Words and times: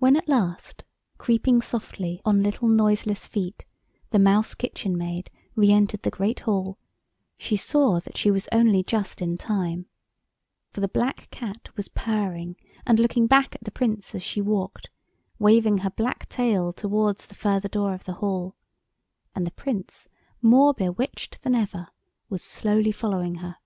When 0.00 0.16
at 0.16 0.28
last, 0.28 0.82
creeping 1.18 1.62
softly 1.62 2.20
on 2.24 2.42
little 2.42 2.66
noiseless 2.66 3.28
feet, 3.28 3.64
the 4.10 4.18
Mouse 4.18 4.54
Kitchen 4.56 4.98
Maid 4.98 5.30
re 5.54 5.70
entered 5.70 6.02
the 6.02 6.10
great 6.10 6.40
hall, 6.40 6.78
she 7.38 7.54
saw 7.54 8.00
that 8.00 8.16
she 8.16 8.28
was 8.28 8.48
only 8.50 8.82
just 8.82 9.22
in 9.22 9.38
time, 9.38 9.86
for 10.72 10.80
the 10.80 10.88
black 10.88 11.30
Cat 11.30 11.68
was 11.76 11.86
purring 11.86 12.56
and 12.84 12.98
looking 12.98 13.28
back 13.28 13.54
at 13.54 13.62
the 13.62 13.70
Prince 13.70 14.16
as 14.16 14.22
she 14.24 14.40
walked, 14.40 14.90
waving 15.38 15.78
her 15.78 15.90
black 15.90 16.28
tail 16.28 16.72
towards 16.72 17.24
the 17.26 17.36
further 17.36 17.68
door 17.68 17.94
of 17.94 18.02
the 18.04 18.14
hall, 18.14 18.56
and 19.32 19.46
the 19.46 19.52
Prince, 19.52 20.08
more 20.42 20.74
bewitched 20.74 21.40
than 21.42 21.54
ever, 21.54 21.86
was 22.28 22.42
slowly 22.42 22.90
following 22.90 23.36
her. 23.36 23.58